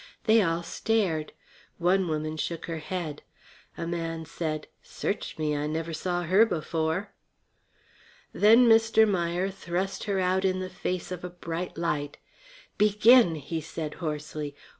[0.23, 1.31] They all stared.
[1.77, 3.21] One woman shook her head.
[3.77, 5.55] A man said: "Search me!
[5.55, 7.09] I never saw her before."
[8.33, 9.07] Then Mr.
[9.07, 12.17] Meier thrust her out in the face of a bright light.
[12.79, 14.55] "Begin," he said hoarsely.